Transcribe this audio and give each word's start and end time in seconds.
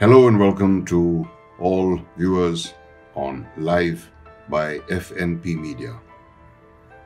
Hello 0.00 0.28
and 0.28 0.40
welcome 0.40 0.82
to 0.86 1.28
all 1.58 2.00
viewers 2.16 2.72
on 3.14 3.46
Live 3.58 4.10
by 4.48 4.78
FNP 4.88 5.60
Media. 5.60 6.00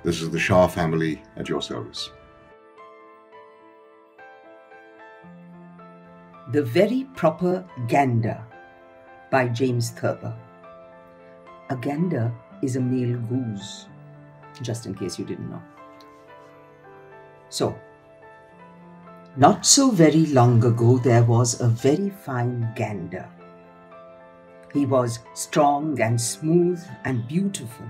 This 0.05 0.23
is 0.23 0.31
the 0.31 0.39
Shah 0.39 0.69
family 0.69 1.21
at 1.35 1.49
your 1.49 1.61
service. 1.61 2.11
The 6.53 6.63
Very 6.63 7.09
Proper 7.17 7.69
Gander 7.89 8.41
by 9.29 9.49
James 9.49 9.91
Thurber. 9.91 10.33
A 11.71 11.77
gander 11.77 12.33
is 12.63 12.77
a 12.77 12.81
male 12.81 13.19
goose, 13.23 13.87
just 14.63 14.87
in 14.87 14.95
case 14.95 15.19
you 15.19 15.25
didn't 15.25 15.51
know. 15.51 15.63
So, 17.49 17.77
not 19.37 19.67
so 19.67 19.91
very 19.91 20.27
long 20.27 20.65
ago, 20.65 20.99
there 20.99 21.25
was 21.25 21.61
a 21.61 21.69
very 21.69 22.11
fine 22.11 22.73
gander. 22.77 23.29
He 24.73 24.87
was 24.87 25.19
strong 25.35 26.01
and 26.01 26.21
smooth 26.21 26.81
and 27.05 27.27
beautiful, 27.27 27.87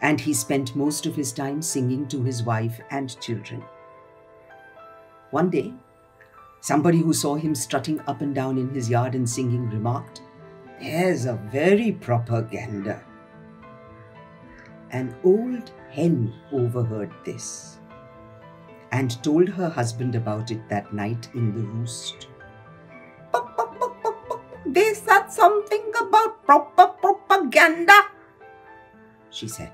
and 0.00 0.18
he 0.18 0.32
spent 0.32 0.74
most 0.74 1.04
of 1.04 1.14
his 1.14 1.32
time 1.32 1.60
singing 1.60 2.08
to 2.08 2.22
his 2.22 2.42
wife 2.42 2.80
and 2.90 3.20
children. 3.20 3.62
One 5.30 5.50
day, 5.50 5.74
somebody 6.60 6.98
who 6.98 7.12
saw 7.12 7.34
him 7.34 7.54
strutting 7.54 8.00
up 8.06 8.22
and 8.22 8.34
down 8.34 8.56
in 8.56 8.72
his 8.72 8.88
yard 8.88 9.14
and 9.14 9.28
singing 9.28 9.68
remarked, 9.68 10.22
There's 10.80 11.26
a 11.26 11.34
very 11.52 11.92
proper 11.92 12.40
gander. 12.40 13.04
An 14.92 15.14
old 15.24 15.72
hen 15.90 16.32
overheard 16.52 17.12
this 17.24 17.78
and 18.94 19.20
told 19.24 19.48
her 19.48 19.68
husband 19.68 20.14
about 20.14 20.52
it 20.52 20.68
that 20.68 20.94
night 20.94 21.28
in 21.34 21.52
the 21.52 21.62
roost. 21.62 22.28
They 24.66 24.94
said 24.94 25.28
something 25.28 25.92
about 26.00 26.44
proper 26.44 26.86
propaganda, 27.02 27.96
she 29.30 29.48
said. 29.48 29.72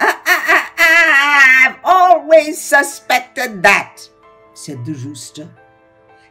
"Ah, 0.00 0.22
ah, 0.34 0.72
ah, 0.78 1.68
I've 1.68 1.78
always 1.84 2.60
suspected 2.60 3.62
that, 3.62 4.06
said 4.52 4.84
the 4.84 4.94
rooster. 5.06 5.48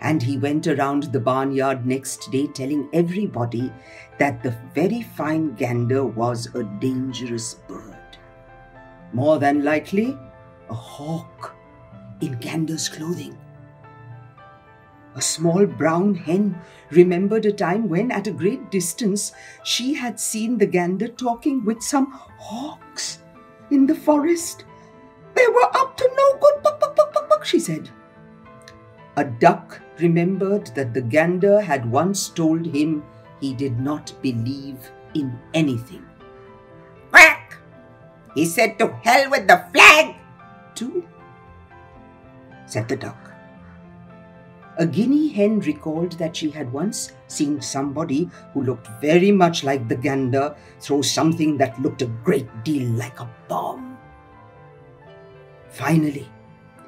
And 0.02 0.22
he 0.22 0.38
went 0.38 0.68
around 0.68 1.10
the 1.12 1.20
barnyard 1.20 1.86
next 1.86 2.30
day 2.32 2.46
telling 2.48 2.88
everybody 2.94 3.72
that 4.20 4.44
the 4.44 4.56
very 4.76 5.02
fine 5.02 5.56
gander 5.56 6.06
was 6.06 6.48
a 6.54 6.64
dangerous 6.88 7.56
bird. 7.68 8.18
More 9.14 9.40
than 9.40 9.64
likely, 9.64 10.18
a 10.70 10.74
hawk 10.74 11.55
in 12.26 12.38
Gander's 12.40 12.90
clothing. 12.90 13.38
A 15.16 15.22
small 15.22 15.66
brown 15.66 16.14
hen 16.14 16.60
remembered 16.92 17.46
a 17.46 17.52
time 17.54 17.88
when, 17.88 18.12
at 18.12 18.28
a 18.28 18.32
great 18.32 18.70
distance, 18.70 19.32
she 19.64 19.94
had 19.94 20.20
seen 20.20 20.58
the 20.58 20.66
gander 20.66 21.08
talking 21.08 21.64
with 21.64 21.82
some 21.82 22.12
hawks 22.12 23.20
in 23.72 23.86
the 23.86 23.96
forest. 23.96 24.66
They 25.34 25.48
were 25.48 25.70
up 25.74 25.96
to 25.98 26.10
no 26.18 26.40
good, 26.40 26.64
buck, 26.64 26.80
buck, 26.82 26.96
buck, 26.96 27.14
buck, 27.14 27.30
buck, 27.30 27.46
she 27.46 27.60
said. 27.60 27.90
A 29.16 29.24
duck 29.24 29.82
remembered 30.00 30.68
that 30.76 30.94
the 30.94 31.02
gander 31.02 31.62
had 31.62 31.90
once 31.90 32.28
told 32.28 32.66
him 32.66 33.02
he 33.40 33.54
did 33.54 33.80
not 33.80 34.12
believe 34.22 34.92
in 35.14 35.40
anything. 35.54 36.06
Quack! 37.12 37.58
He 38.34 38.46
said 38.46 38.78
to 38.80 38.92
hell 39.04 39.30
with 39.32 39.48
the 39.48 39.64
flag! 39.72 39.85
Said 42.76 42.90
the 42.90 42.98
duck. 42.98 43.32
A 44.78 44.86
guinea 44.86 45.30
hen 45.30 45.62
recalled 45.62 46.12
that 46.20 46.36
she 46.36 46.50
had 46.50 46.74
once 46.74 47.14
seen 47.28 47.62
somebody 47.62 48.30
who 48.54 48.64
looked 48.64 48.90
very 49.00 49.32
much 49.32 49.64
like 49.64 49.88
the 49.88 49.96
gander 49.96 50.54
throw 50.82 51.02
something 51.02 51.56
that 51.56 51.82
looked 51.82 52.02
a 52.02 52.12
great 52.26 52.50
deal 52.66 52.90
like 52.90 53.22
a 53.22 53.30
bomb. 53.48 53.98
Finally, 55.70 56.28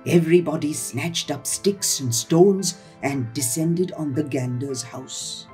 everybody 0.05 0.73
snatched 0.73 1.31
up 1.31 1.47
sticks 1.47 2.01
and 2.01 2.13
stones 2.13 2.81
and 3.01 3.31
descended 3.33 3.93
on 3.93 4.13
the 4.13 4.25
gander's 4.25 4.83
house. 4.83 5.47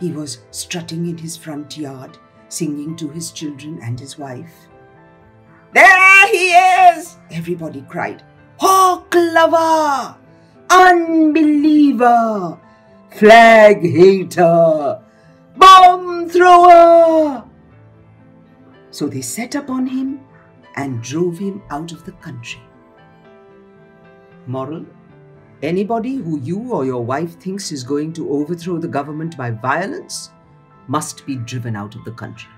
He 0.00 0.12
was 0.12 0.46
strutting 0.50 1.04
in 1.04 1.18
his 1.18 1.36
front 1.36 1.76
yard, 1.76 2.16
singing 2.48 2.96
to 2.96 3.10
his 3.10 3.32
children 3.32 3.80
and 3.82 4.00
his 4.00 4.16
wife. 4.16 4.54
There 5.74 6.26
he 6.28 6.54
is! 6.54 7.18
Everybody 7.30 7.82
cried. 7.82 8.24
Hawk 8.58 9.14
lover, 9.14 10.16
unbeliever, 10.70 12.58
flag 13.10 13.82
hater, 13.82 15.00
bomb 15.56 16.28
thrower. 16.28 17.44
So 18.90 19.06
they 19.08 19.22
set 19.22 19.54
upon 19.54 19.86
him 19.86 20.20
and 20.76 21.02
drove 21.02 21.38
him 21.38 21.62
out 21.70 21.92
of 21.92 22.04
the 22.04 22.12
country. 22.12 22.60
Moral 24.46 24.84
Anybody 25.62 26.16
who 26.16 26.38
you 26.40 26.72
or 26.72 26.84
your 26.84 27.02
wife 27.02 27.40
thinks 27.40 27.72
is 27.72 27.82
going 27.82 28.12
to 28.14 28.28
overthrow 28.30 28.76
the 28.76 28.88
government 28.88 29.34
by 29.36 29.50
violence 29.50 30.30
must 30.88 31.24
be 31.24 31.36
driven 31.36 31.74
out 31.74 31.94
of 31.94 32.04
the 32.04 32.12
country. 32.12 32.50